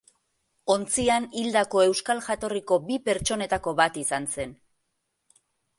[0.75, 4.59] Ontzian hildako euskal jatorriko bi pertsonetako bat izan zen.